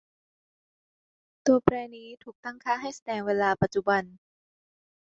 [1.45, 4.03] ตัวแปรนี้ถูกตั้งค่าให้แสดงเวลาปัจจุบัน